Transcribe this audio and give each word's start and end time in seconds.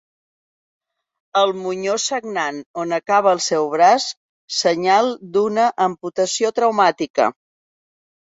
El 1.41 1.51
monyó 1.65 1.97
sagnant 2.03 2.57
on 2.83 2.95
acaba 2.97 3.33
el 3.37 3.43
seu 3.47 3.69
braç, 3.73 4.07
senyal 4.61 5.11
d'una 5.37 5.67
amputació 5.89 6.51
traumàtica. 6.61 7.29